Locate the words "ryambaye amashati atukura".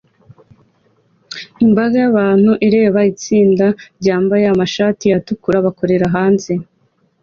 3.99-5.65